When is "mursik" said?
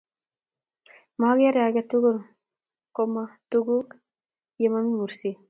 4.99-5.37